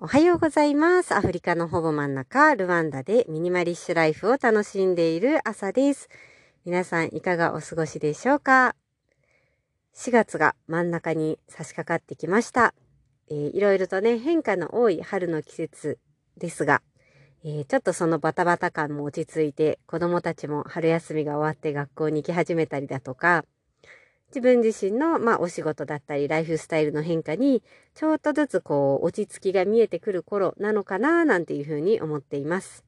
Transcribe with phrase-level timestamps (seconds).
[0.00, 1.14] おはようございます。
[1.14, 6.08] アフリカのほぼ真ん中、ルワンダでミニマリッシュライフを楽しんでいる朝です。
[6.64, 8.74] 皆さんいかがお過ごしでしょうか
[9.94, 12.74] ?4 月が真ん中に差し掛かってきました。
[13.30, 15.98] えーいろいろとね、変化の多い春の季節
[16.38, 16.82] ですが、
[17.44, 23.44] えーちょっとそのバタバタ感も落ち着いて、子供たちも春休みが終わって学校に行き始めたりだとか、
[24.34, 27.62] 自分自身の、まあ、お仕事だったり、ライフスタイルの変化に、
[27.94, 32.84] ちょっとずつこう、落ち着きが見えてくる頃なのかな、なんていうふうに思っています。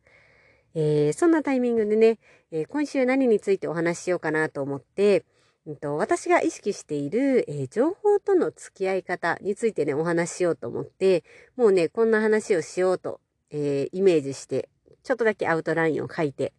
[0.74, 2.18] えーそんなタイミングでね、
[2.50, 5.24] えー今週何についてお話ししようかなと思って、
[5.66, 11.24] うんと私が意識している、えー情報との付き合い方についてね、お話ししようと思って、
[11.56, 13.20] もうね、こんな話をしようと、
[13.50, 14.68] えイメージして、
[15.02, 16.52] ちょっとだけアウトラインを書いて、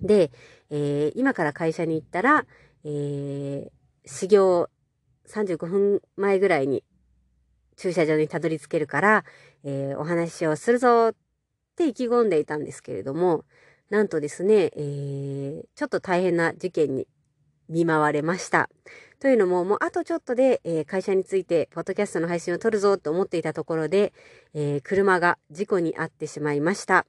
[0.00, 0.30] で、
[0.70, 2.46] え今から会社に行ったら、
[2.84, 3.70] え
[4.04, 4.68] 始業
[5.28, 6.84] 35分前ぐらいに
[7.76, 9.24] 駐車場にたどり着けるから、
[9.64, 11.14] えーお話をするぞっ
[11.76, 13.44] て意気込んでいたんですけれども、
[13.88, 17.06] なんとですね、えーちょっと大変な事件に
[17.68, 18.68] 見舞われました。
[19.18, 24.12] というのも、もうあとちょっとで、えー会社について、ポッドキャストの配信を撮るぞと思っていたところで、
[24.52, 27.06] えー車が事故に遭ってしまいました。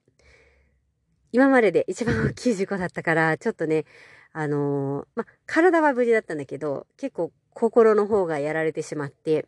[1.33, 3.85] 今までで一番大きい事故だったから、ちょっとね、
[4.33, 9.45] あのーま、体は無事だったんだけど、結構心の方がやられてしまって、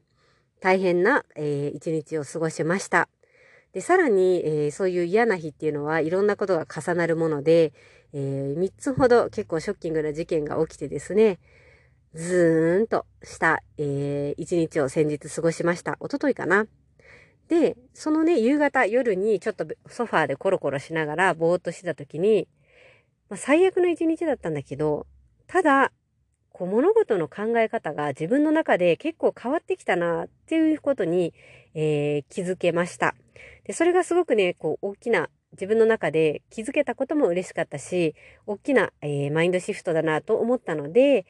[0.60, 3.08] 大変な、えー一日を過ごしました。
[3.74, 7.74] で、さらに、えーそういう嫌な日っていうのはいろんなことが重なるもので、
[8.14, 11.40] え3つほど結構ショッキングな事件が起きてですね、
[12.14, 15.98] ズーンとした、えー一日を先日過ごしました。
[16.02, 16.68] 一昨日かな。
[17.48, 22.48] で、そのね、夕方、夜にちょっとソファーでコロコロしながらぼーっとしてた時に、
[23.34, 25.08] まあ、最悪の一日だったんだけど、
[25.48, 25.92] ただ、
[26.52, 31.34] こう物事の考え方が自分の中で結構変わってきたなっていうことに、
[31.74, 33.16] えー気づけました。
[33.64, 38.14] で、それがすごくね、こう大きな自分の中で気づけたことも嬉しかったし、
[38.46, 41.26] 大きな、えーマインドシフトだなと思ったので、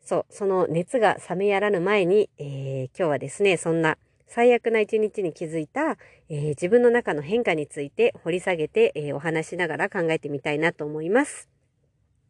[0.00, 3.98] そう、その熱が冷めやらぬ前に、えー今日はですね、そんな
[4.34, 5.98] 最悪な一日に気づいた、
[6.30, 11.50] えー自分の中の変化について掘り下げて、えーお話しながら考えてみたいなと思います。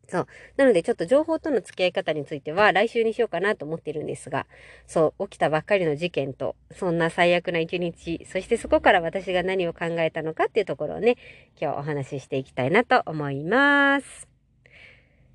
[0.08, 0.26] そう。
[0.56, 4.48] なのでちょっと情報との付き合い方については来週にしようかなと思ってるんですが、
[4.84, 11.16] そう、起きたばっかりの事件と、そんな最悪な一日、そしてそこから私が何を考えたのかっていうところをね、
[11.60, 14.31] 今日お話ししていきたいなと思います。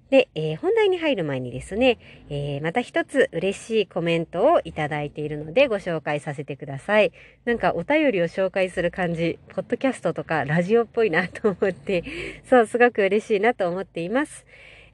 [0.09, 1.97] で、えー本題に入る前にですね、
[2.29, 7.11] えーまた一つ嬉しいコメントをいただいているのでご紹介させてください。
[7.45, 12.03] なんかお便りを紹介する感じ、ポッドキャストとかラジオっぽいなと思って、
[12.49, 14.45] そう、すごく嬉しいなと思っています。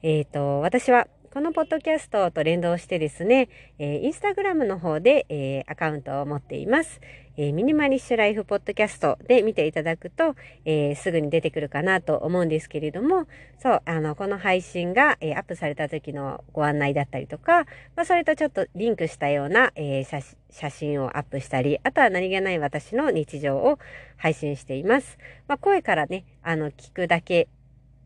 [0.01, 3.49] えっ、と、私はこのポッドキャストと連動してですね、
[3.79, 7.01] えーインスタグラムの方で、えーアカウントを持っています。
[7.38, 13.25] えーミニマリッシュライフポッドキャストで見ていただくと、えーすぐに出てくるかなと思うんですけれども、
[13.57, 17.65] そう、あの、この配信が、えーアップされた時のご案内だったりとか、
[17.95, 20.19] まあ、それとちょっとリンクしたような、えー写
[20.51, 23.79] 写真をアップしたり、あとは何気ない私の日常を
[24.17, 25.17] 配信しています。
[25.47, 27.47] まあ、声からね、あの、聞くだけ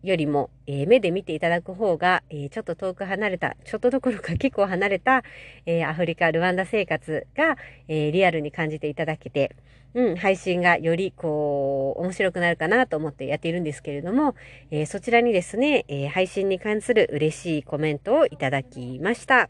[0.04, 5.24] よりも、えー目で見ていただく方が、えーちょっと遠く離れた、ちょっとどころか結構離れた、
[5.66, 9.56] えーアフリカ、ルワンダ生活が、えーリアルに感じていただけて、
[9.94, 14.36] うん、配信がよりこう、面白くなるかなと思ってやっているんですけれども、
[14.70, 19.50] えーそちらにですね、えー配信に関する嬉しいコメントをいただきました。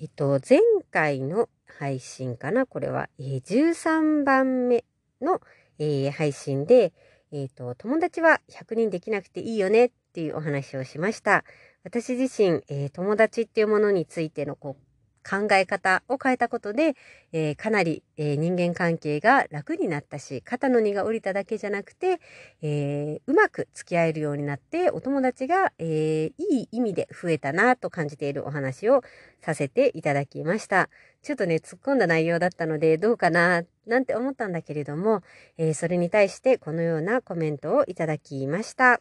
[0.00, 2.64] えっと、前回の配信かな？
[2.64, 4.84] これは、えー13番目
[5.20, 5.42] の、
[5.78, 6.94] えー配信で、
[7.32, 11.44] えっと、友達は100人できなくていいよねっていうお話をしました。
[11.84, 14.89] 私自身、えー友達っていうものについてのこう
[15.28, 16.94] 考え方を変えたことで、
[17.32, 22.20] えーかなり、えー人間関係が楽になったし、肩の荷が下りただけじゃなくて、
[22.62, 29.02] えーうまく付き合えるようになって、お友達が、えーいい意味で増えたなと感じているお話を
[29.40, 30.88] させていただきました。
[31.22, 35.22] ちょっとね、突っ込んだ内容だったので、どうかな、なんて思ったんだけれども、
[35.58, 39.00] えそれに対してこのようなコメントをいただきました。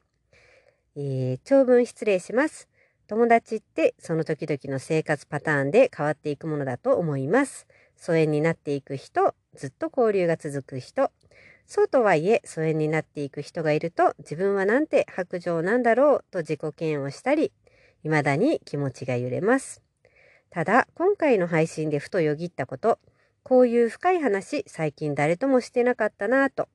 [0.96, 2.69] えー長文失礼します。
[3.10, 7.66] 友達ってその時々の生活パターンで変わっていくものだと思います。
[7.96, 11.10] 疎遠になっていく人、ずっと交流が続く人。
[11.66, 17.52] そうとはいえ、疎遠になっていく人がいると、自分はなんて白状なんだろうと自己嫌悪したり、
[18.04, 19.82] 未だに気持ちが揺れます。
[20.52, 23.00] ただ、今回の配信でふとよぎったこと、
[23.42, 26.70] こういう深い話、最近誰ともしてなかったなぁと。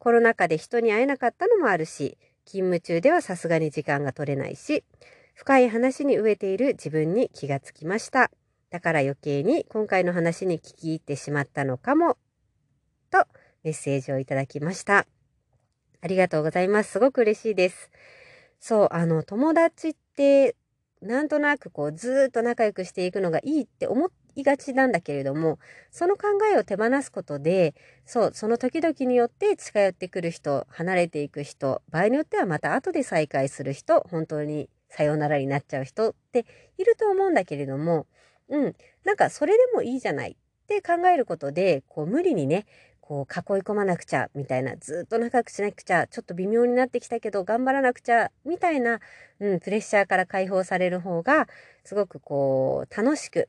[0.00, 4.82] コロナ禍で人に会えなかったのもあるし、勤務中ではさすがに時間が取れないし、
[5.38, 8.32] 深い話に飢えている自分に気がつきました。
[8.70, 12.18] だから余計に今回の話に聞き入ってしまったのかも、
[13.08, 13.24] と
[13.62, 15.06] メッセージをいただきました。
[16.00, 16.90] ありがとうございます。
[16.90, 17.88] すごく嬉しいです。
[18.58, 20.56] そう、あの、友達って、
[21.00, 25.60] なんとなくこう、ずっと仲良くしていくのがいいって思いがちなんだけれども、
[25.92, 36.46] その考えを手放すことで、そう、その時々によって近寄ってくる人、離れていく人、場合によってはまた後で再会する人、本当にさよならになっちゃう人って
[36.78, 38.06] いると思うんだけれども、
[38.48, 38.74] うん、
[39.04, 42.66] なんかそれでもいいじゃないって考えることで、こう無理にね、
[43.00, 49.00] こう囲い込まなくちゃみたいな、ずっと仲良くしなくちゃ、ちょっと微妙になってきたけど頑張らなくちゃみたいな、
[49.40, 51.48] うん、プレッシャーから解放される方が、
[51.84, 53.48] すごくこう楽しく、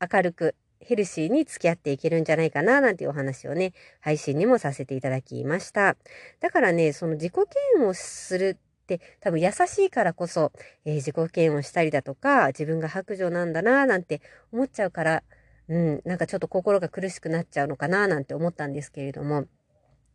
[0.00, 5.96] 明るく、ヘルシーに付き合っていけるんじゃないかななんていうお話をね、配信にもさせていただきました。
[6.40, 7.34] だからね、その自己
[7.76, 8.56] 嫌悪をする
[8.94, 10.52] って多分優しいからこそ、
[10.84, 14.20] えー、自己嫌悪したりだとか、自分が白状なんだななんて
[14.52, 15.22] 思っちゃうから、
[15.68, 19.44] うん、なんかちょっと心が苦しくなっちゃうのかななんて思ったんですけれども、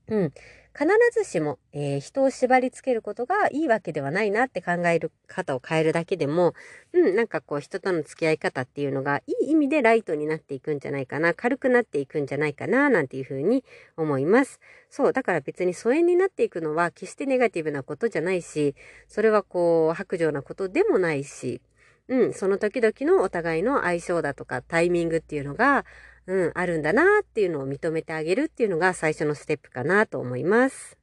[0.08, 0.34] うん。
[0.78, 6.54] 必ずしも、えー、人を縛り付けることがいいわけではないなって考える方を変えるだけでも、
[6.92, 13.64] うん、なんかこう人との付き合い方っていうのがいい意味でライトになっていくんじゃないかな、軽くなっていくんじゃないかな、なんていうふうに
[13.96, 14.60] 思います。
[14.90, 18.76] そう、だから別に疎遠になっていくのは決してネガティブなことじゃないし、
[19.08, 21.62] それはこう白状なことでもないし、
[22.08, 25.86] うん、その時々のお互いの相性だとかタイミングっていうのが、
[26.28, 30.98] うん、あるんだなっていうのを認めてあげるっていうのが最初のステップかなと思います。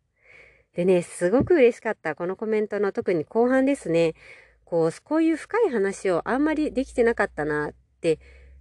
[0.75, 2.15] でね、すごく嬉しかった。
[2.15, 4.15] このコメントの特に後半ですね。
[4.65, 8.19] こう、こういう深い話をあんまりできてなかったなって、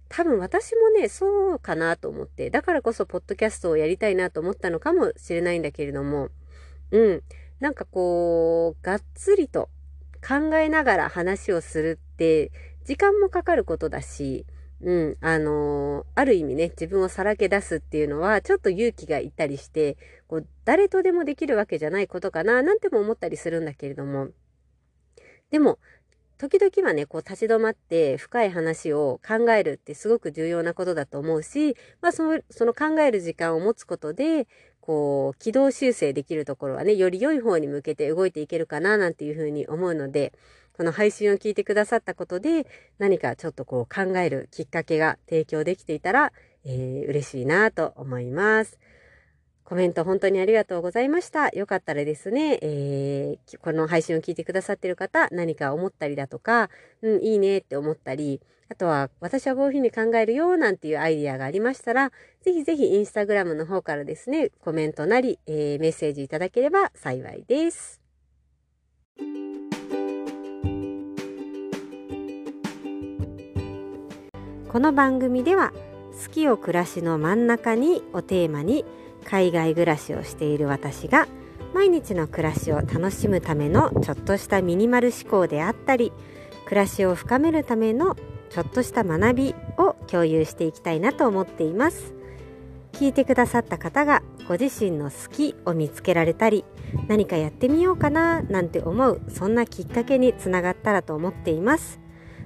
[0.08, 6.28] 多分私もね、そうかなと思って、だからこそポッドキャストをやりたいなと思ったのかもしれないんだけれども、
[6.90, 7.22] うん。
[7.60, 9.70] なんかこう、がっつりと
[10.20, 12.52] 考えながら話をするって、
[12.84, 14.44] 時間もかかることだし、
[14.82, 19.96] うん、あのー、ある意味ね、自分をさらけ出すっていうのは、ちょっと勇気がいったりして、
[20.26, 24.28] こう、誰とでもできるわけじゃないことかな、なんても思ったりするんだけれども、
[25.50, 25.78] でも、
[26.38, 34.48] 時々はね、こう立ち止まって深い話を考えるってすごく重要なことだと思うし、まあその、その考える時間を持つことで、
[34.80, 40.32] こう、軌道修正できるところはね、より良い方に向けて動いていけるかな、なんていうふうに思うので、
[40.76, 42.66] この配信を聞いてくださったことで、
[42.98, 46.32] 何かちょっとこう考えるきっかけが提供できていたら、
[46.64, 48.78] えー、嬉しいなと思います。
[49.64, 51.48] コメント本当にありがとうございました。
[51.50, 56.68] よかったらですね、えー、この配信を聞いてくださっている方、何か思ったりだとか、
[57.00, 62.10] うん、いいねって思ったり、あとは、私はこういうふうに考えるよ、なんていうアイディアがありましたら、
[62.40, 68.00] ぜひぜひインスタグラムの方からですね、コメントなり、えー、メッセージいただければ幸いです。
[74.72, 75.70] この番組では、
[76.24, 78.86] 好きを暮らしの真ん中にをテーマに、
[79.26, 81.28] 海外暮らしをしている私が
[81.74, 86.10] 毎日の暮らしを楽しむためのちょっとしたミニマル思考であったり
[86.64, 88.16] 暮らしを深めるための
[88.48, 92.14] ちょっとした学びを共有していきたいなと思っています。
[92.92, 96.64] 聞いてくださった方がご自身の好きを見つけられたり
[97.08, 102.01] 何かやってみようかななんて思うそんなきっかけにつながったらと思っています。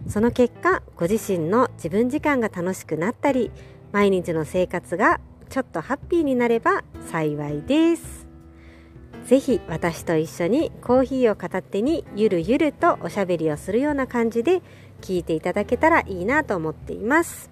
[0.09, 3.51] その結果ご自身の自分時間が楽しくなったり
[3.93, 8.27] 毎日の生活がちょっとハッピーになれば幸いです。
[9.27, 14.63] ぜひ私と一緒にコーヒーを片手にゆるゆるとおしゃべりをするような感じで
[15.01, 17.51] 聞いていただけたらいいなと思っています。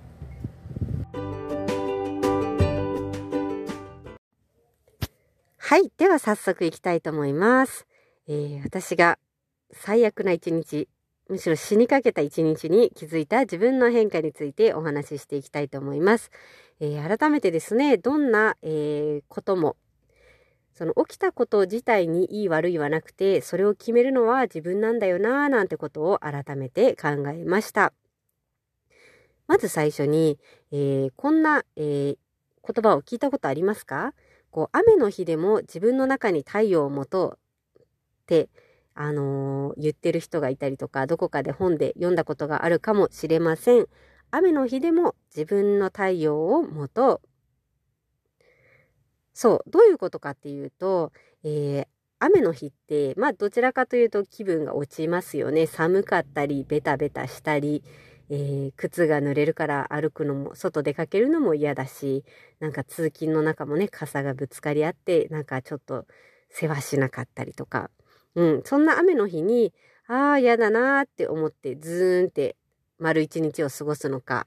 [5.58, 5.90] はい。
[5.98, 7.86] では早速いきたいと思います。
[8.28, 9.18] えー、私が
[9.72, 10.88] 最悪な一日、
[11.28, 16.30] むしろ死にかけた一日に気づいた自分の変化についてお話ししていきたいと思います。
[16.80, 19.76] えー、改めてですね、どんな、えー、ことも、
[20.74, 27.92] その起きたこと自体にいい悪いはなくて、それを決めるのは自分なんだよなぁなんてことを改めて考えました。
[29.46, 30.38] まず最初に、
[30.72, 32.16] えー、こんな、えー、
[32.72, 34.14] 言葉を聞いたことありますか？
[34.50, 37.38] こう雨の日でも自分の中に太陽を持と
[37.76, 37.84] うっ
[38.26, 38.48] て、
[38.94, 43.86] あのー、言ってる人がいたりとか、どこかで本で読んだことがあるかもしれません。
[44.30, 47.20] 雨の日でも自分の太陽を持とう。
[49.32, 51.86] そう、どういうことかっていうと、えー、
[52.20, 55.66] 雨の日って、まあどちらかというと気分が落ちますよね。
[55.66, 57.82] 寒かったり、ベタベタしたり、
[58.30, 62.24] えー、靴が濡れるから歩くのも、外出かけるのも嫌だし、
[62.60, 66.06] なんか通勤の中もね、傘がぶつかり合って、なんかちょっと
[66.48, 67.90] 世話しなかったりとか。
[68.34, 69.72] うん、そんな雨の日に、
[70.06, 72.56] ああ、嫌だなーって思って、ズーンって
[72.98, 74.46] 丸一日を過ごすのか、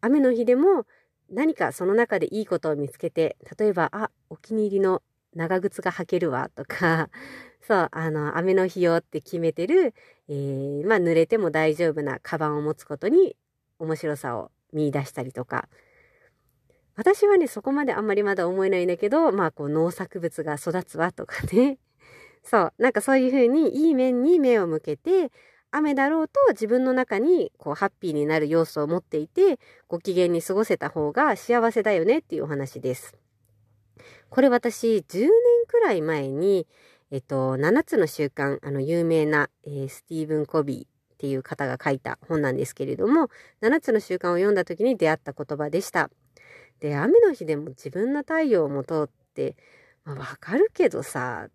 [0.00, 0.86] 雨の日でも
[1.30, 5.02] 何かその中でいいことを見つけて、例えば、あ、お気に入りの
[5.34, 7.10] 長靴が履けるわとか、
[7.62, 9.92] そう、あの、雨の日よって決めてる、
[10.28, 13.36] えー、まあ、濡れても大丈夫なカバンを持つことに
[13.78, 15.68] 面白さを見出したりとか。
[16.94, 21.78] 私はね、そこまであんまりまだ思えないんだけど、まあ、こう、農作物が育つわとかね。
[22.46, 25.32] そう、なんかそういうふうにいい面に目を向けて、
[25.72, 33.16] 雨だろうと自分の中にこうハッピーになる要素を持っていて、ご機嫌に過ごせた方が幸せだよねっていうお話です。
[34.30, 35.30] これ私10年
[35.66, 36.68] くらい前に、
[37.10, 40.88] えっと、7つの習慣、あの有名な、えー、スティーブン・コビーっ
[41.18, 43.28] ていう方が書いた本なんですけれども、
[43.60, 46.10] 7つの習慣を読んだ時に出会った言葉でした。
[46.78, 49.56] で、雨の日でも自分の太陽を持とうって、
[50.04, 51.48] まあ、わかるけどさ、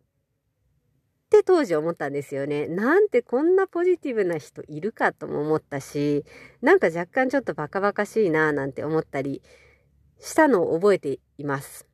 [1.31, 2.67] って当時思ったんですよね。
[2.67, 6.25] なんてこんなポジティブな人いるかとも思ったし、
[6.61, 9.41] なんか若干ちょっとバカバカしいななんて思ったり
[10.19, 11.87] したのを覚えています。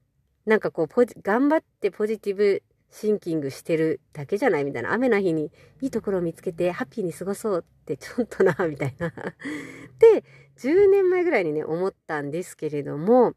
[0.48, 4.91] なんかこうポジ、頑張ってポジティブシンキングしてるだけじゃないみたいな。
[4.91, 5.51] 雨の日に
[5.82, 9.13] いいところを見つけてハッピーに過ごそうってちょっとな、みたいな。
[10.00, 10.24] で、
[10.58, 13.36] 10年前ぐらいにね、思ったんですけれども、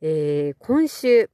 [0.00, 1.28] えー、今週、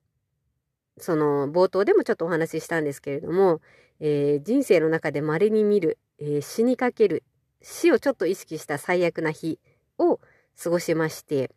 [0.98, 3.60] その冒頭でもちょっとお話ししたんですけれども、
[4.00, 7.22] えー、人生の中で稀に見る、えー、死にかける、
[7.62, 9.58] 死をちょっと意識した最悪な日
[9.98, 10.20] を
[10.62, 11.50] 過ごしまして、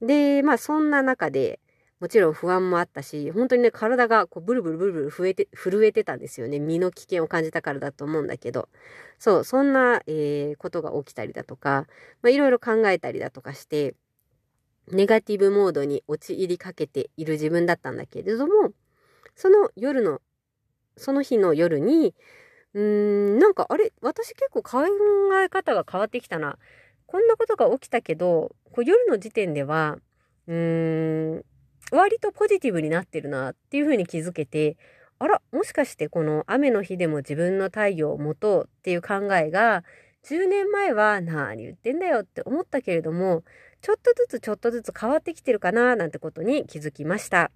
[0.00, 1.60] で、まあそんな中で、
[2.00, 6.58] もちろん不安もあったし、本当にね、体がこうブルブルブルブル震えて、震えてたんですよね。
[6.58, 8.68] 身の危険を感じたからだと思うんだけど。
[9.20, 11.86] そう、そんな、えー、ことが起きたりだとか、
[12.20, 13.94] まあいろいろ考えたりだとかして、
[14.88, 18.72] ネガティブモードに陥りかけている自分だったんだけれども、
[19.36, 20.20] その夜の
[20.96, 22.14] その日の夜に、
[22.74, 22.82] うー
[23.36, 24.86] ん、なんかあれ、私結構考
[25.42, 26.58] え方が変わってきたな。
[27.06, 29.98] こんなことが起きたけど、こう夜の時点では、
[30.46, 31.44] うーん、
[31.90, 34.76] 割とポジティブになってるなっていうふうに気づけて、
[35.18, 39.84] あら、もしかしてこの雨の日でも自分の太陽を持とうっていう考えが、
[40.24, 43.42] 10年前は何言ってんだよって思ったけれども、
[43.82, 47.50] ちょっとずつちょっとずつ変わってきてるかななんてことに気づきました。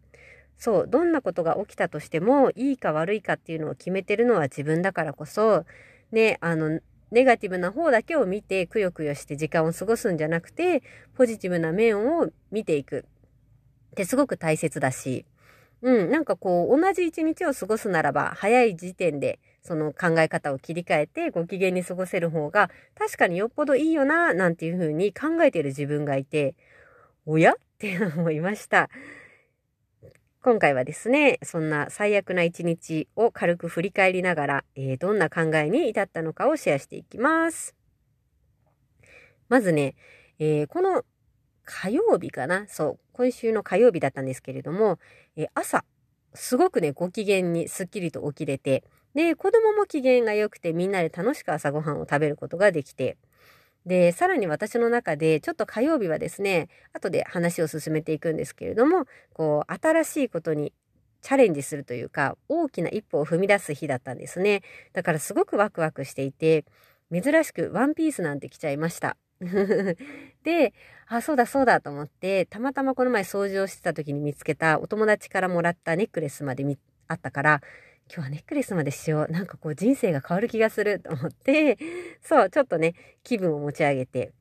[0.58, 5.64] そう、どんなことが起きたとしても、いいか悪いかっていうのを決めてるのは自分だからこそ、
[6.12, 10.82] ね、あの、ネガティブな方だけを見て、くよくよして時間を過ごすんじゃなくて、
[11.14, 13.04] ポジティブな面を見ていく。
[13.92, 15.24] ってすごく大切だし、
[15.82, 26.54] うん、なんかこう、同じ一日を過ごすならば、早い時点で、その考え方を切り替えて、ご機嫌に過ごせる方が、確かによっぽどいいよな、なんていうふうに考えている自分がいて、
[27.26, 27.52] おや？
[27.52, 28.88] って思いました。
[30.46, 37.74] 今回はですね、そんな最悪な一日を軽く振り返りながら、えー、どんな考えに至ったのかをシェアしていきます。
[39.48, 39.96] まずね、
[40.38, 41.04] えー、この
[41.64, 45.00] 火曜日かなそう、今週の火曜日だったんですけれども、
[45.34, 45.84] えー、朝、
[46.32, 48.84] すごくね、ご機嫌にすっきりと起きれて、
[49.16, 53.16] で、子供も機嫌が良くてみんなで楽しく朝ごはんを食べることができて、
[53.86, 60.72] で、さらに私の中で、ちょっと火曜日はですね、後で話を進めていくんですけれども、こう、新しいことに
[61.22, 64.62] チャレンジするというか、大きな一歩を踏み出す日だったんですね。
[64.92, 66.64] だからすごくワクワクしていて、
[67.12, 69.16] 珍しくワンピースなんて着ちゃいました。
[70.42, 70.72] で、
[71.06, 76.64] あ、そうだそうだと思って、たまたまこの前掃除をしてた時に見つけたお友達からもらったネックレスまで
[77.06, 77.60] あったから、
[78.08, 79.32] 今日はネックレスまでしよう。
[79.32, 81.78] なんかこう人生が変わる気がすると思って、
[82.22, 84.32] そう、ちょっとね、気分を持ち上げて、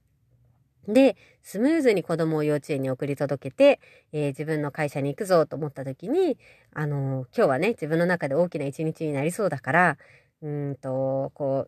[0.88, 3.80] で、スムーズに子供を幼稚園に送り届けて、
[4.12, 6.38] えー、自分の会社に行くぞと思った時に、
[6.74, 9.98] あのー、今日はね、自分の中で大きな一日になりそうだから、
[10.44, 11.68] うんと、こ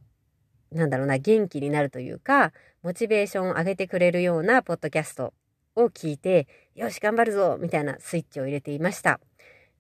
[0.71, 5.33] う、なんだろうな、元気になるというか、モチベーションを上げてくれるようなポッドキャスト
[5.75, 9.19] を聞いて、よし、頑張るぞみたいなスイッチを入れていました。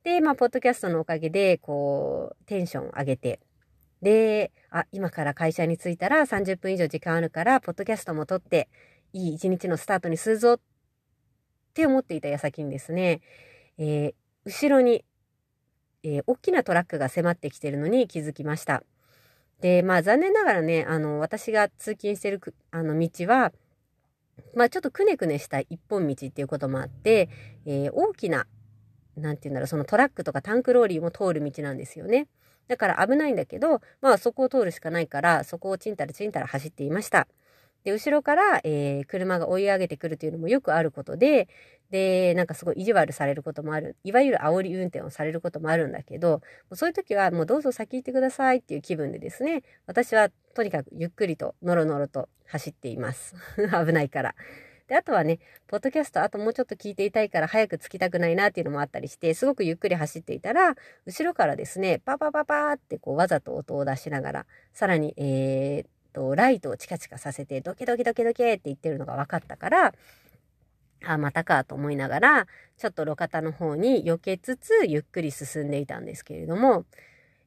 [0.07, 3.41] で、まあ、ポッドキャストのおかげで、こう、テンション上げて、
[4.01, 8.69] で、あ、今から会社に着いたら30分以上時間あるから、ポッドキャストも撮って、
[9.11, 10.59] いい一日のスタートにするぞっ
[11.73, 13.19] て思っていた矢先にですね、
[13.77, 14.13] えー、
[14.45, 15.03] 後ろに、
[16.03, 18.83] えー、大きなトラックが迫ってきてるのに気づきました。
[19.59, 22.39] で、まあ残念ながらね、あの、私が通勤してる
[22.71, 23.51] あの道は、
[24.55, 27.27] まあちょっとくねくねした一本道っていうこともあって、
[27.65, 28.47] えー、大きな
[29.17, 32.27] なんて言うんだろう、そのトラックとかタンクローリーも通る道なんですよね。
[32.67, 37.27] だから危ないんだけど、まあそこを通るしかないから、そこをちんたらちんたら走っていました。
[37.83, 41.47] で、後ろから、えー、車が追い上げてくるというのもよくあることで、
[41.89, 43.95] で、なんかすごい意地悪されることもある。
[44.03, 46.41] いわゆる煽り運転をされることもあるんだけど、
[46.73, 53.35] そういう時はもうどうぞ先行ってくださいっていう気分でですね、私はとにかくゆっくりとノロノロと走っています。
[53.55, 54.35] 危ないから。
[54.87, 60.75] で、あとはね、ポッドキャストあともうちょっと聞いていたいから早く着きたくないなっていうのもあったりして、すごくゆっくり走っていたら、
[61.05, 69.93] 後ろからですね、パパパパーってこうわざと音を出しながら、さらに、えー、っと、ライトをチカチカさせて、ドキドキドキドキって言ってるのが分かったから、
[71.05, 76.85] あ、またかと思いながら、ちょっと路肩の方に避けつつ、ゆっくり進んでいたんですけれども、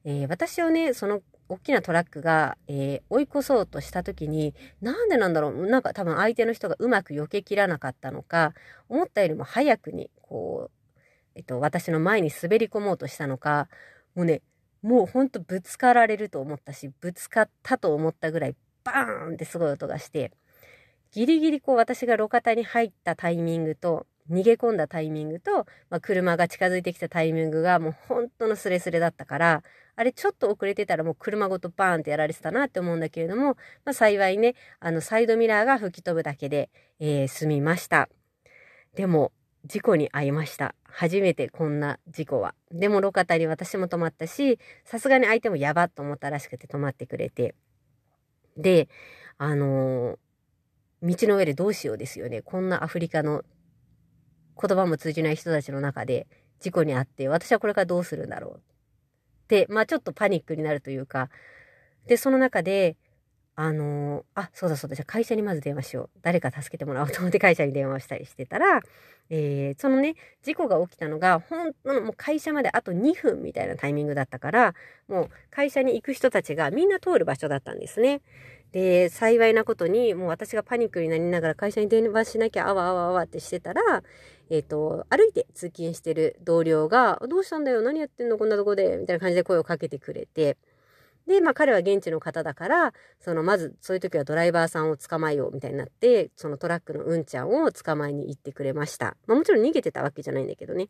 [0.04, 8.54] えー、私をね、その大きなトラックが、えー、追い越そうとした時に、なんでなんだろう、なんか多分相手の人がうまく避けきらなかったのか、
[8.88, 11.00] 思ったよりも早くに、こう、
[11.35, 13.69] えっと、私の前に滑り込もうとしたのか、
[14.14, 14.42] もうね、
[14.83, 18.54] もうほんとぶつかられると思ったし、ぶつかったと思ったぐらい、
[18.85, 20.33] バーンってすごい音がして、
[21.11, 29.62] ギリギリこう私が路肩に入ったタイミングと、逃げ込んだタイミングと、まあ、車が近づいてきたタイミングがもう本当のスレスレだったから、
[30.00, 38.09] あれちょっと遅れてたらもう車ごとバーンってやられてたなって思うんだけれども、まあ、幸いね、あのサイドミラーが吹き飛ぶだけで、えー、済みました。
[38.95, 39.30] でも、
[39.66, 40.75] 事故に遭いました。
[40.85, 42.54] 初めてこんな事故は。
[42.73, 47.54] でも路肩に私も止まったし、さすがに相手もやばっと思ったらしくて止まってくれて。
[48.57, 48.88] で、
[49.37, 52.40] あのー、道の上でどうしようですよね。
[52.40, 53.42] こんなアフリカの
[54.59, 56.26] 言葉も通じない人たちの中で
[56.59, 58.69] 事故に遭って、私はこれからどうするんだろう。
[59.69, 61.30] まあちょっとパニックになるというか、
[62.07, 62.97] で、その中で、
[63.57, 66.11] あのー、あ、そうだそうだ、じゃあ会社にまず電話しよう。
[66.23, 68.80] 誰か助けてもらおうと思って会社に電話したりしてたら、
[69.28, 74.75] えー、そのね、事故が起きたのが、本当のもう会社まであと2分みたいなタイミングだったから、
[75.09, 78.23] もう会社に行く人たちがみんな通る場所だったんですね。
[78.72, 83.82] で、幸いなことに、もう私がパニックになりながら会社に電話しなきゃあわあわあわってしてたら、
[84.50, 90.56] えっ、ー、と、歩いて通勤してる同僚が、どうしたんだよ何やってんのこんなとこでみたいな感じで声をかけてくれて、
[91.26, 99.16] で、まあ彼は現地の方だから、そのまずそういう時はドライバーさんを捕まえようみたいになって、そのトラックのうんちゃんを捕まえに行ってくれました。
[99.26, 100.88] まあもちろん逃げてたわけじゃないんだけどね。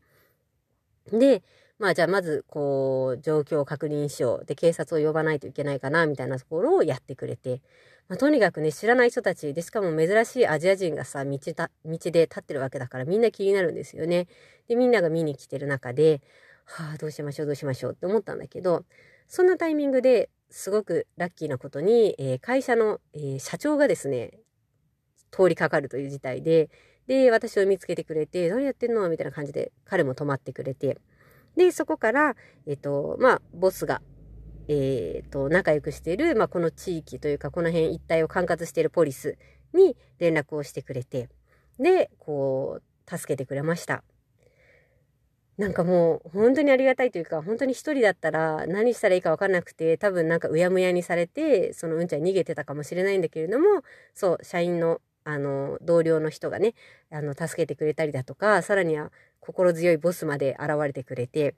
[1.12, 1.42] で、
[1.80, 4.44] まあじゃあまずこう状況を確認しよう。
[4.44, 7.62] で、警察を呼ばないといけないかな、みたいなところをやってくれて。
[8.06, 14.26] まあ、とにかくね、知らない人たちで、しかも珍しいアジア人がさ、道た、道で立ってるわけだからみんな気になるんですよね。
[14.68, 16.20] で、みんなが見に来てる中で、
[16.64, 18.84] はあ、どうしましょう、どうしましょうって思ったんだけど、
[19.26, 24.40] そんなタイミングですごくラッキーなことに、えー、会社の、えー、社長がですね、
[25.30, 26.68] 通りかかるという事態で、
[27.06, 29.08] で、私を見つけてくれて、何やってんの？
[29.08, 30.98] みたいな感じで、彼も止まってくれて、
[31.60, 34.00] で、そこから、えっと、まあ、ボスが、
[34.66, 39.36] えっ、と、仲良くしている、まあ、この地域というか、この辺一帯を管轄しているポリス
[39.74, 41.28] に連絡をしてくれて、
[41.78, 44.02] で、こう、助けてくれました。
[45.58, 53.82] なんかもう、本当にありがたいというか、本当に一人だったら何したらいいかわかんなくて、多分なんかうやむやにされて、そのうんちゃん逃げてたかもしれないんだけれども、
[54.14, 56.74] そう、社員の、あの、同僚の人がね、
[57.10, 61.54] あの、助けてくれたりだとか、さらには、心強いボスまで現れてくれて、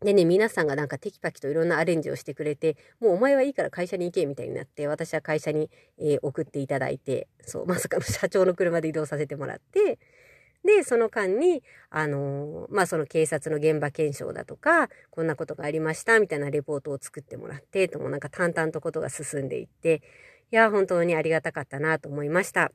[0.00, 9.98] でね、皆さんがなんかテキパキといろんなアレンジをしてくれて、もうお前はいいから会社に行けみたいになって、私は会社に、えー、送っていただいて、そう、まさかの社長の車で移動させてもらって、
[10.64, 20.02] で、その間に、あのー、まあ、その警察の現場検証だとか、こんなことがありました、みたいなレポートを作ってもらって、ともなんか淡々とことが進んでいって、
[20.50, 22.72] いや、本当にありがたかったなと思いました。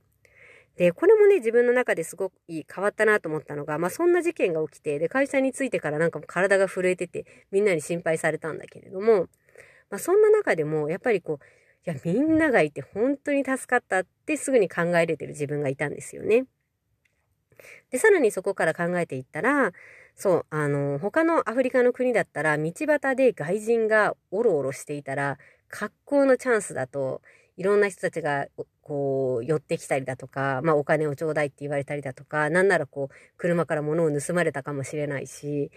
[0.76, 9.28] で、これもね、自分の中ですごく変わったなと思ったのが、まあそんな事件が起きて、で、会社に着いてからなんか体が震えてて、みんなに心配されたんだけれども、
[9.90, 11.46] まあそんな中でも、やっぱりこう、
[11.86, 16.46] いや、みんながいて本当に助かったってすぐに考えれてる自分がいたんですよね。
[17.92, 19.74] で、さらにそこから考えていったら、
[20.16, 27.22] そう、あの、他のアフリカの国だったら、道端で外人がおろおろしていたら、格好のチャンスだと、
[27.58, 28.48] いろんな人たちが
[28.82, 35.72] こう寄ってきたりだとか、まあお金をちょうだいって言われたりだとか、なんならこう車から物を盗まれたかもしれないし、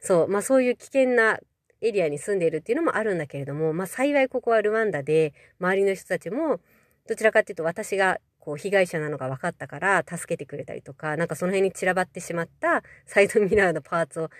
[0.00, 1.38] そう、まあそういう危険な
[1.80, 6.60] エリアに住んでいるっていうのもあるんだけれども、まあ幸いここはルワンダで、周りの人たちも、
[7.06, 14.30] どちらかっていうと私がこう被害者なのが分かったから助けてくれたりとか、なんかその辺に散らばってしまったサイドミラーのパーツを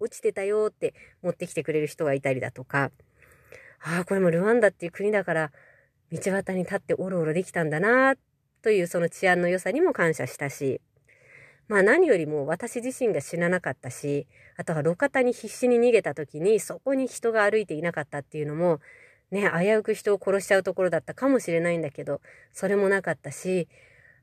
[0.00, 2.90] 落ちてたよって持ってきてくれる人がいたりだとか、
[3.84, 5.52] ああ、これもルワンダっていう国だから
[6.12, 8.16] 道端に立っておろおろできたんだな
[8.62, 10.80] というその治安の良さにも感謝したし、
[11.68, 18.80] まあ何よりも私自身が死ななかったし、あとは路肩に必死に逃げた時にそこに人が歩いていなかったっていうのも、
[19.30, 22.20] ね、危うく人を殺しちゃうところだったかもしれないんだけど、
[22.52, 23.68] それもなかったし、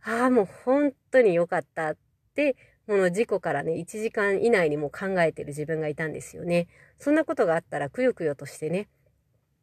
[0.04, 1.97] ああ、もう本当に良かったっ
[2.36, 6.67] て、この事故からね、1時間以内にも考えてる自分がいたんですよね。
[6.99, 8.88] そんなことがあったらくよくよとしてね、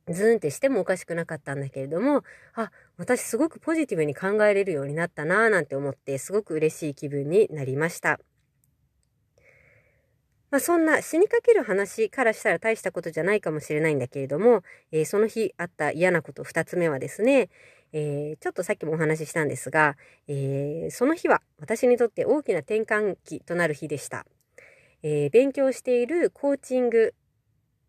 [0.09, 2.23] ズーンってしてもおかしくなかったんだけれども、
[2.55, 8.21] あ、私すごくポジティブに考えれるようになったなぁなんて思って、すごく嬉しい気分になりました。
[10.51, 17.49] まあ、そんな死にかける話からしたら大したことじゃないかもしれないんだけれども、えー、その日あった嫌なこと2つ目はですね、
[17.93, 19.97] えー、ちょっとさっきもお話ししたんですが、
[20.29, 24.25] えー、その日は私にとって大きな転換期となる日でした。
[25.03, 27.15] え勉強しているコーチング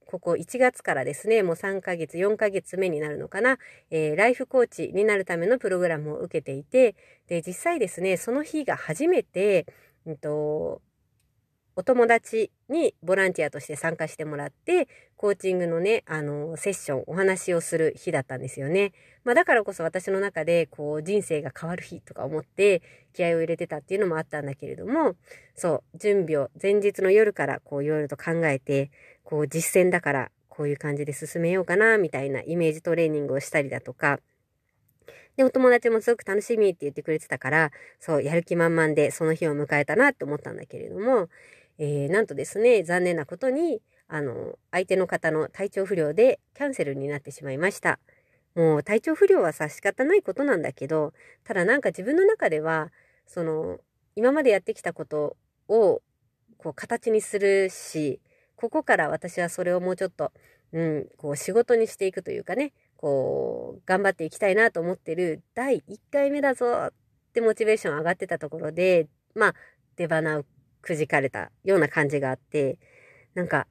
[0.08, 3.60] ここ1月からですね、もう3ヶ月、4ヶ月目になるのかな、
[3.92, 6.96] えー、ライフコーチになるためのプログラムを受けていて、
[7.28, 9.68] で、実際ですね、その日が初めて、
[10.06, 10.82] うんと、
[11.76, 18.94] お友達にボランティアとして参加してもらって、コーチングのね、あの、セッション、お話をする日だったんですよね。
[19.28, 25.18] まあだからこそ私の中で、こう、人生が変わる日とか思って気合を入れてたっていうのもあったんだけれども、
[25.54, 28.90] そう、準備を前日の夜からこういろいろと考えて、
[29.26, 34.22] こう実践だからこういう感じで進めようかな、みたいなイメージトレーニングをしたりだとか、
[35.36, 41.28] で、お友達もすごく楽しみって言ってくれてたから、そう、やる気満々でその日を迎えたなって思ったんだけれども、
[41.80, 48.00] えー、なんとですね、残念なことに、あの、相手の方の体調不良でキャンセルになってしまいました。
[48.58, 52.92] もう体調不良はさ仕方ないことなんだけど、ただなんか自分の中では、
[53.28, 53.78] その、
[54.16, 56.02] 今までやってきたことを、
[56.58, 58.20] こう、形にするし、
[58.56, 60.32] ここから私はそれをもうちょっと、
[60.72, 66.94] うん、こう、仕事にしていくというかね、こう、頑張っていきたいなと思ってる第1回目だぞっ
[67.34, 69.54] てモチベーション上がってたところで、まあ、
[69.98, 70.46] 出花を
[70.82, 72.80] くじかれたような感じがあって、
[73.36, 73.68] なんか、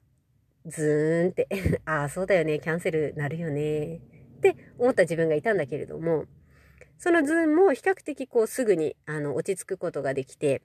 [0.65, 1.49] ズーンって
[1.83, 3.99] ああ、そうだよね、キャンセルなるよね、
[4.37, 6.25] って思った自分がいたんだけれども、
[6.97, 10.61] そのズーンも比較的こうすぐにあの落ち着くことができて、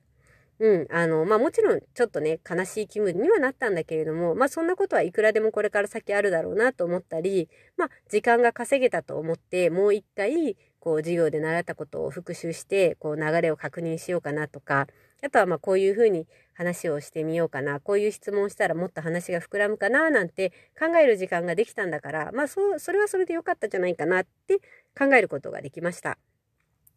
[0.58, 14.86] うん、あの、まあもちろんちょっとね、悲しい気分にはなったんだけれども、まあそんなことはいくらでもこれから先あるだろうなと思ったり、まあ時間が稼げたと思って、もう一回、こう授業で習ったことを復習して、こう流れを確認しようかなとか、
[15.24, 17.80] あとはまあこういうふうに話をしてみようかな。
[17.80, 24.58] こういう質問したらもっと話が膨らむかななんて考える時間ができたんだから、まあそう、それはそれで良かったじゃないかなって
[24.98, 26.18] 考えることができました。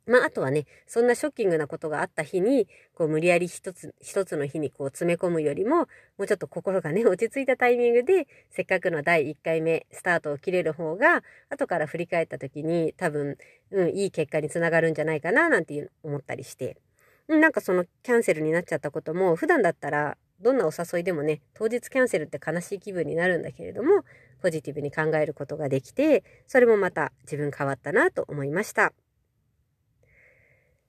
[0.07, 5.87] まあ、あとはね、そんなショッキングなことがあった日に、こう、無理やり一つ、一つの日にこう、詰め込むよりも、も
[6.19, 13.37] うちょっと心がね、落ち着いたタイミングで、せっかくの第1回目、スタートを切れる方が、後から振り返った時に、多分、
[13.71, 16.77] うん、いい結果につながるんじゃないかな、なんていう思ったりして。
[17.27, 24.03] なんかそのキャンセルになっちゃったことも、普段だったら、どんなお誘いでもね、当日キャンセルって悲しい気分になるんだけれども、
[24.41, 28.93] ポジティブに考えることができて、それもまた自分変わったなと思いました。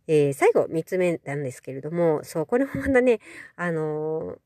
[0.08, 3.20] えー、最後、三つ目なんですけれども、そう、これもまたね、
[3.56, 4.38] あのー、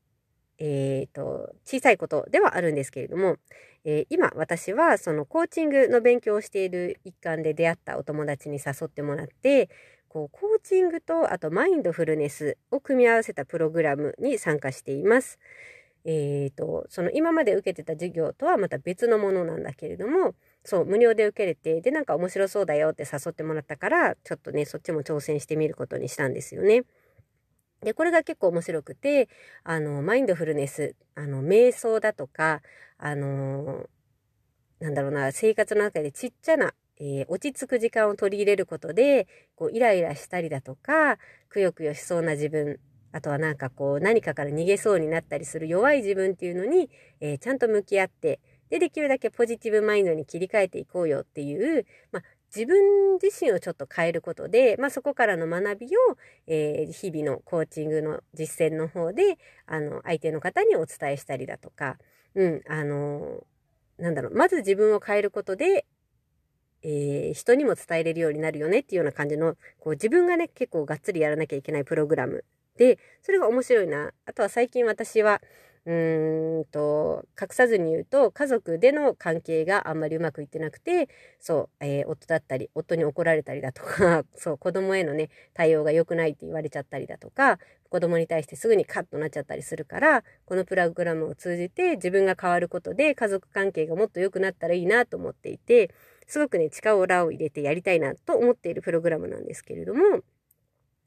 [0.63, 3.37] えっ、ー、と、小さいことではあるんですけれども、
[3.83, 9.69] え今、私はそのコーチングの勉強をしている一環で出会ったお友達に誘ってもらって、
[10.07, 15.39] こう、コーチングと、あとマインドフルネスを組み合わせたプログラムに参加しています。
[16.05, 26.83] えっ、と、その今まで受けてた授業とはまた別のものなんだけれども、そう、無料で受けれて、で、なんか面白そうだよって誘ってもらったから、ちょっとね、そっちも挑戦してみることにしたんですよね。
[27.83, 29.27] で、これが結構面白くて、
[29.63, 32.61] あの、マインドフルネス、あの、瞑想だとか、
[32.97, 33.89] あの、
[34.79, 41.17] なんだろうな、生活の中でちっちゃな、えー、落ち着く時間を取り入れることで、こう、イライラしたりだとか、
[41.49, 42.79] くよくよしそうな自分、
[43.11, 46.89] あとはなんかこう、何かから逃げそうになったりする弱い自分っていうのに、
[47.19, 48.39] えー、ちゃんと向き合って、
[48.69, 55.89] で、できるだけポジティブマインドに切り替えていこうよっていう、まあ、自分自身をちょっと変えることで、まあ、そこからの学びを、
[56.47, 61.97] えー、日々のコーチングの実践の方で、あの、相手の方にお伝えしたりだとか、
[62.35, 63.43] うん、あの、
[63.97, 65.85] なんだろう、まず自分を変えることで、
[66.83, 72.43] えー、人にも伝えれるようになるよねっていうような感じの、こう自分がね、結構がっつりやらなきゃいけないプログラム
[72.77, 74.11] で、それが面白いな。
[74.25, 75.41] あとは最近私は、
[75.85, 75.91] う
[76.61, 87.57] んと、隠さずに言うと、家族での関係があんまりうまくいってなくて、そう、えー、夫だったり、夫に怒られたりだとか、 そう、子供へのね、対応が良くないって言われちゃったりだとか、
[87.89, 95.89] 子供に対してすぐにカッとなっちゃったりするから、このプログラムを通じて自分が変わることで家族関係がもっと良くなったらいいなと思っていて、
[96.27, 100.21] すごくね、力を入れてやりたいなと思っているプログラムなんですけれども、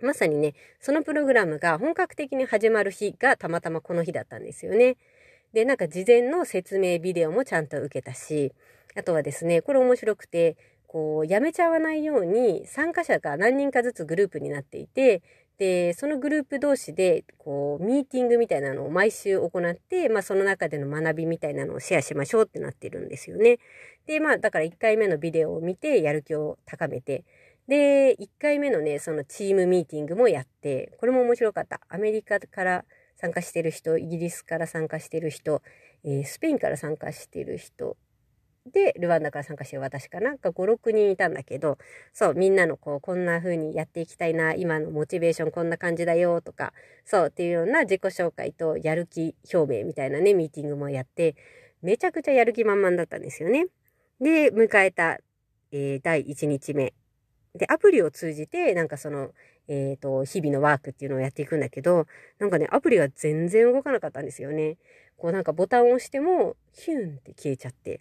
[0.00, 4.96] まさにね、そのプログラムが本格的に始まる日がたまたまこの日だったんですよね。
[5.52, 8.52] で、なんか事前の説明ビデオもちゃんと受けたし、
[8.96, 15.22] あとはですね、これ面白くて、こう、やめちゃわないように参加者が何人かずつグループになっていて、
[15.58, 23.58] で、そのグループ同士で、こう、ミーティングみたいなのを毎週行って、まあ、その中での学びみたいなのをシェアしましょうってなってるんですよね。
[24.06, 27.24] で、まあ、だから1回目のビデオを見て、やる気を高めて、
[27.68, 31.80] で、1回目のね、そのチームミーティングもやって、これも面白かった。
[31.88, 32.84] アメリカから
[33.16, 35.62] 参加してる人、イギリスから参加してる人、
[36.04, 37.96] えー、スペインから参加してる人、
[38.72, 41.76] で、ルワンダから参加してる私かなんか5、6人いたんだけど、
[42.14, 46.72] そう、みんなのこう、こんな風にやっていきたいな、今のモチベーションこんな感じだよとか、
[47.04, 51.36] そうっていうような自己紹介とやる気表明みたいなね、ミーティングもやって、
[51.82, 53.66] めちゃくちゃやる気満々だったんですよね。
[54.20, 55.18] で、迎えた、
[55.70, 56.94] えー、第1日目。
[57.54, 59.30] で、アプリを通じて、なんかその、
[59.68, 62.06] えっ、ー、と、日々のワークっていうのをやっていくんだけど、
[62.38, 64.76] なんかね、アプリが全然動かなかったんですよね。
[65.16, 68.00] こうなんかボタンを押しても、ヒューンって消えちゃって。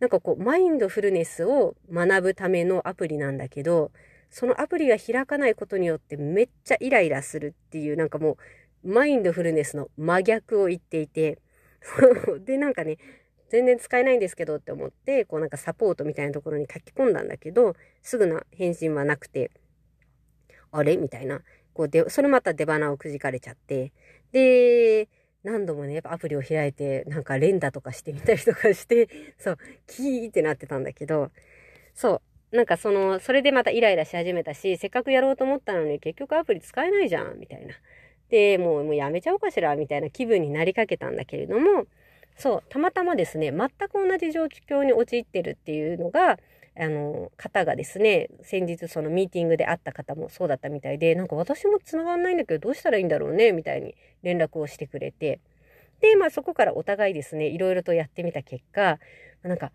[0.00, 3.92] なんかこう、マインドフルネスを学ぶためのアプリなんだけど、
[4.28, 8.36] そのアプリが開かないことによってめっちゃイライラするっていう、なんかも
[8.82, 11.38] う、マインドフルネスの真逆を言っていて、
[12.44, 12.98] で、なんかね、
[13.50, 19.50] 全然使えないんですけどって思って、こうなんかサポートみたいなところに書き込んだんだけど、すぐな返信はなくて、
[20.72, 20.96] あれ？
[20.96, 21.42] みたいな。
[21.72, 23.92] こうで、それまた出花をくじかれちゃって。
[24.32, 25.08] で、
[25.44, 31.30] 何度もね、やっぱアプリを開いて、なんか連打とかしてみたりとかして、 そう、キーってなってたんだけど、
[31.94, 37.74] そう、なんかその、それでまたイライラし始めたし、せっかくやろうと思ったのに結局アプリ使えないじゃん、みたいな。
[38.30, 41.86] で、もう、もうやめちゃおうかしら、みたいな気分になりかけたんだけれども、
[42.36, 46.38] そう、たまたまですね、全く同じ状況に陥ってるっていうのが、
[46.76, 55.40] あの、方がですね、先日そのミーティングで会った方もそうだったみたいで、なんか私も繋がんないんだけどどうしたらいいんだろうね、みたいに連絡をしてくれて。
[56.00, 58.98] で、まあそこからお互いですね、いろいろとやってみた結果、
[59.42, 59.70] なんか、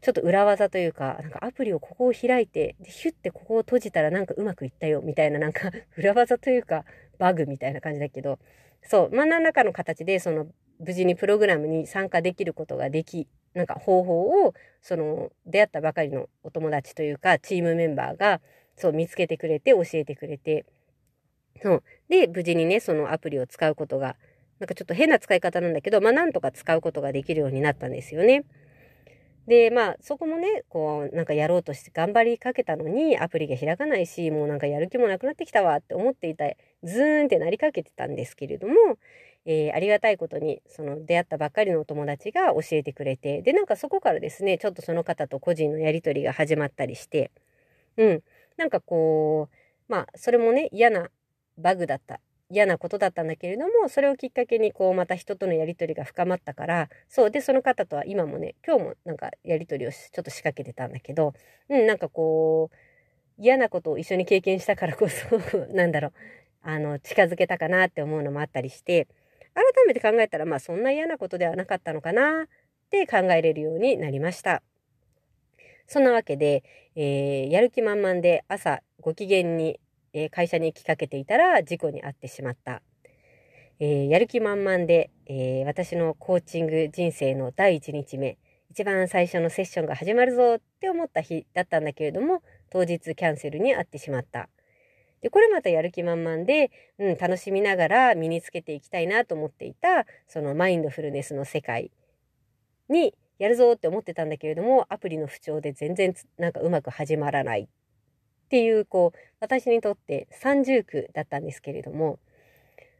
[0.00, 6.84] ちょっと裏技というか、なんかアプリをここを開いて、でヒュッてここを閉じたらなんかうまくいったよ、みたいななんか裏技というか、
[7.18, 8.38] バグみたいな感じだけど、
[8.82, 10.46] そう、まあ何らかの形でその
[10.80, 18.40] 無事にプログラムに参加できることができ、なんか方法を、その出会ったばかりのお友達というか、チームメンバーが、
[18.76, 20.64] そう見つけてくれて、教えてくれて、
[21.62, 21.82] そう。
[22.08, 24.16] で、無事にね、そのアプリを使うことが、
[24.60, 28.44] なんかちょっと変な使い方なんだけど、まあなんとか使うことができるようになったんですよね。
[29.46, 36.44] で、まあそこもね、こうなんかやろうとして頑張りかけたのにアプリが開かないし、もうなんかやる気もなくなってきたわって思っていた、
[36.82, 38.74] ズーンってなりかけてたんですけれども、
[39.50, 47.30] えー、ありがたいことにその出会ったばっかりのお友達が教えてくれてでなんかそこからですねちょっとその方と個人のやり取りが始まったりして
[47.96, 48.22] うん。
[48.58, 49.56] なんかこう
[49.92, 51.08] まあそれもね嫌な
[51.56, 61.32] バグだった嫌なことだったんだけれどもそれをきっかけにこうまた人とのやり取りが深まったからそうでその方とは今もね今日もなんかやり取りをちょっと仕掛けてたんだけど
[61.70, 62.76] うんなんかこう
[63.42, 65.38] 嫌なことを一緒に経験したからこそ
[65.72, 66.12] なんだろう
[66.62, 69.06] あの近づけたかなって思うのもあったりして
[69.58, 72.46] 改めて考えたらまあそんな嫌なことではなかったのかなっ
[72.90, 74.62] て考えれるようになりました。
[75.88, 76.62] そんなわけで、
[76.94, 79.80] えー、やる気満々で朝ご機嫌に、
[80.12, 82.82] えー、会社に行きかけていたら事故に遭ってしまった。
[83.80, 88.38] えー、やる気満々で、え私のコーチング人生の第1日目、
[88.70, 94.48] 一番最初のセッションが始まるぞって思った日だったんだけれども、当日キャンセルに遭ってしまった。
[95.20, 101.90] で、これまたやる気満々で、うん、楽しみながら身につけていきたいなと思っていた、そのマインドフルネスの世界
[102.88, 107.68] にやるぞって思ってたんだけれども、アプリの不調で全然なんかうまく始まらないっ
[108.48, 112.18] ていう、こう、私にとって三重苦だったんですけれども、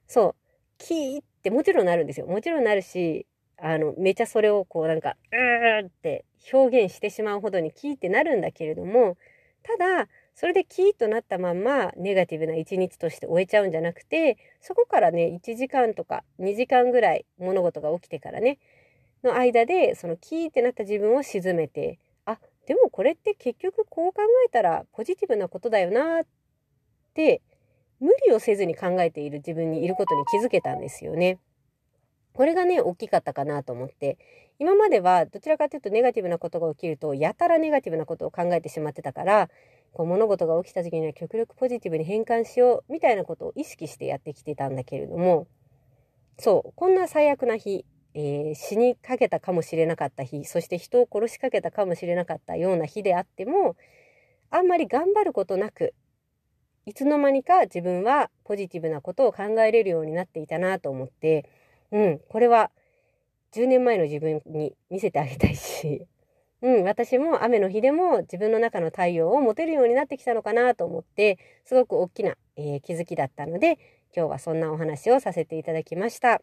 [0.06, 0.34] そう、
[0.78, 2.26] キーってもちろんなるんですよ。
[2.26, 3.26] もちろんなるし、
[3.56, 9.16] あの、めちゃそれをこうなんか、うーって表現してしまうほどにキーってなるんだけれども、
[9.62, 18.60] ただ、それでキーとなったまんまネガティブな一日として終えちゃうんじゃなくてそこからね1時間とか2時間ぐらい物事が起きてからね
[19.24, 26.24] の間でそのキーってなった自分を鎮めてあでもこれって結局こう考えたらポジティブなことだよなっ
[27.14, 27.42] て
[27.98, 31.40] 無理をせずに考えている自分にいることに気づけたんですよね。
[32.32, 34.16] これがね大きかったかなと思って
[34.60, 39.50] 今まではどちらかというとネガティブなことが起きるとやたらネガティブなことを考えてしまってたから
[39.98, 45.48] こう物事が起きた時には極力ポジティブに変換しようみたいなことを意識してやってきてたんだけれども
[46.38, 47.84] そうこんな最悪な日、
[48.14, 53.74] えー、死にかけたかもしれなかった日そして人を殺しかけたかもしれなかったような日であっても
[54.52, 55.94] あんまり頑張ることなく
[56.86, 61.44] いつの間にか自分はポジティブなことを考えれるようになっていたなと思って
[61.90, 62.70] うんこれは
[63.52, 66.06] 10年前の自分に見せてあげたいし
[66.60, 73.78] うん、私も雨の日でも自分の中の太陽を持てるようになってきたのかなと思って、すごく大きな、えー、気づきだったので、
[74.16, 76.42] 今日はそんなお話をさせていただきました。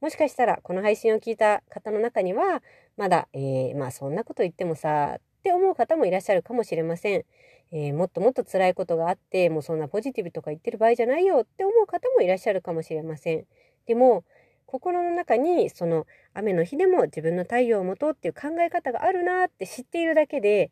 [0.00, 2.62] もしかしたら、この配信を聞いた方の中には、
[2.96, 7.24] まだ、えー、まあそんなこと言ってもさ、って思う方もいらっしゃるかもしれません。
[7.72, 13.44] えー、もっともっと辛いことがあって、もうそんなポジティブとか言ってる場合じゃないよって思う方もいらっしゃるかもしれません。
[13.86, 14.24] でも、
[14.70, 20.70] 心の中にその雨の日でも自分の太陽を持とうっていう考え方があるなって知っているだけで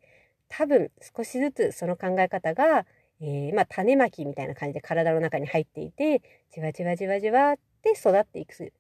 [0.48, 2.86] 多分少しずつその考え方が、
[3.20, 6.22] えー、まあ種まきみたいな感じで体の中に入っていて
[6.54, 8.72] じわじわじわじわって育っていく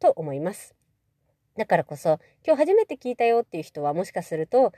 [0.00, 0.74] と思います。
[1.58, 4.72] だからこそ今日初めて聞いたよっていう人はもしかすると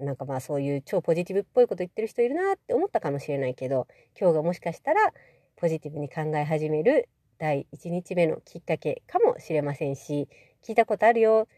[0.00, 3.86] なんかまあそういう超ポジティブっぽいこと言ってる人いるなって思ったかもしれないけど
[4.20, 5.12] 今日がもしかしたら
[5.54, 7.08] ポジティブに考え始める
[7.40, 10.28] 第1日目のきっかけかもしれませんし
[10.62, 11.48] 聞いたことあるよ。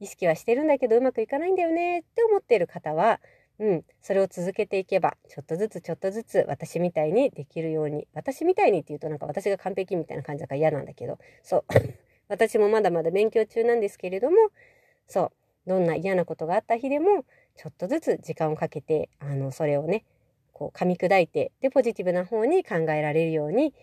[0.00, 2.00] 意識はしてるんだけどうまくいかないんだよね。
[2.00, 3.20] って思っている方は
[3.60, 11.64] うん、それを続けていけばちょっとずつちょっとずつ私みたいにできるように私みたいにって言うとなんか私が完璧みたいな感じだから嫌なんだけどそう。
[12.28, 14.36] 私もまだまだ勉強中なんですけれども
[15.06, 15.32] そう。
[15.68, 17.24] どんな嫌なことがあった日でも
[17.56, 20.04] ちょっとずつ時間をかけてあのそれをね
[20.52, 23.74] こう噛み砕いてでポジティブな方に考えられるように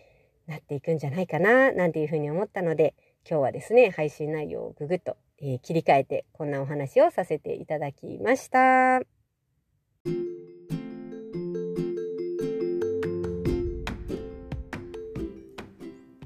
[0.46, 2.94] なっていくんじゃないかななんていうふうに思ったので
[3.28, 9.00] 今日はですね配信内容をぐぐっと、えー、切り替えてこんなお話をさせていただきました。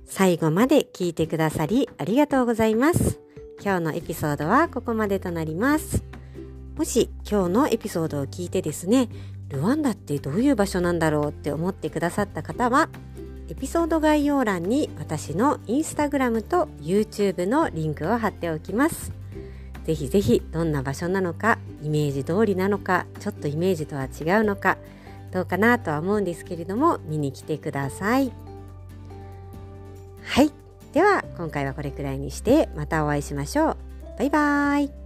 [0.07, 3.21] 最後まで聞いてくださりありがとうございます。
[3.63, 6.05] 今日のエピソードはここまでとなります。
[6.77, 9.09] もし今日のエピソードを聞いてですね、
[9.49, 12.91] ルワンダってどういう場所なんだろうって思ってくださった方は、
[13.51, 19.13] エピソード概要欄に私のインスタグラムと YouTube のリンクを貼っておきます。
[19.85, 24.79] ぜひぜひどんな場所なのか、イメージ通りなのか、ちょっとイメージとは違うのか、
[25.33, 28.33] どうかなとは思うんですけれども、見に来てください。
[30.23, 30.53] はい。
[30.93, 33.77] では、今回はこれくらいにして、またお会いしましょう。
[34.17, 35.00] バイバーイ。